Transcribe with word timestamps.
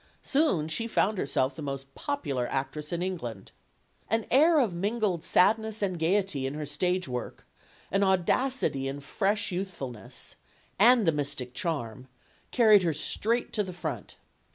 Soon 0.23 0.67
she 0.67 0.87
found 0.87 1.19
herself 1.19 1.55
the 1.55 1.61
most 1.61 1.93
popular 1.93 2.47
actress 2.47 2.91
in 2.91 3.03
England. 3.03 3.51
An 4.09 4.25
air 4.31 4.57
of 4.57 4.73
mingled 4.73 5.23
sadness 5.23 5.83
and 5.83 5.99
gayety 5.99 6.47
in 6.47 6.55
her 6.55 6.65
stage 6.65 7.07
work, 7.07 7.45
an 7.91 8.01
audacity 8.01 8.87
and 8.87 9.03
fresh 9.03 9.51
youthfulness 9.51 10.37
and 10.79 11.05
the 11.05 11.11
mystic 11.11 11.53
charm 11.53 12.07
carried 12.49 12.81
her 12.81 12.93
straight 12.93 13.53
to 13.53 13.61
the 13.61 13.73
front. 13.73 14.15